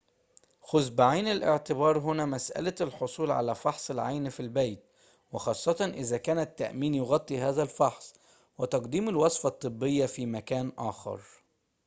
خذ 0.61 0.89
بعين 0.95 1.27
الاعتبار 1.27 1.99
هنا 1.99 2.25
مسألة 2.25 2.75
الحصول 2.81 3.31
على 3.31 3.55
فحص 3.55 3.91
العين 3.91 4.29
في 4.29 4.39
البيت 4.39 4.83
وخاصةً 5.31 5.91
إذا 5.95 6.17
كان 6.17 6.39
التأمين 6.39 6.93
يغطي 6.95 7.37
هذا 7.39 7.63
الفحص 7.63 8.13
وتقديم 8.57 9.09
الوصفة 9.09 9.49
الطبية 9.49 10.05
في 10.05 10.25
مكان 10.25 10.71
آخر 10.77 11.21